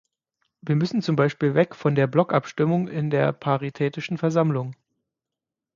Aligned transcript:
Wir 0.61 0.75
müssen 0.75 1.03
zum 1.03 1.15
Beispiel 1.15 1.53
weg 1.53 1.75
von 1.75 1.93
der 1.93 2.07
Blockabstimmung 2.07 2.87
in 2.87 3.11
der 3.11 3.31
Paritätischen 3.33 4.17
Versammlung. 4.17 4.73